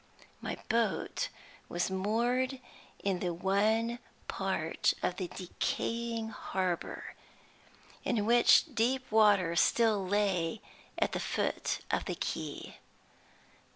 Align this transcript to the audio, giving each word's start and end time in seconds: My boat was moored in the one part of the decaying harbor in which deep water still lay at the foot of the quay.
My 0.41 0.57
boat 0.67 1.27
was 1.69 1.91
moored 1.91 2.59
in 3.03 3.19
the 3.19 3.35
one 3.35 3.99
part 4.27 4.95
of 5.03 5.17
the 5.17 5.27
decaying 5.27 6.29
harbor 6.29 7.13
in 8.03 8.25
which 8.25 8.73
deep 8.73 9.11
water 9.11 9.55
still 9.55 10.03
lay 10.03 10.59
at 10.97 11.11
the 11.11 11.19
foot 11.19 11.81
of 11.91 12.05
the 12.05 12.15
quay. 12.15 12.79